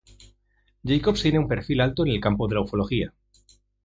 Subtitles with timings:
[0.83, 3.13] Jacobs tiene un perfil alto en el campo de la ufología.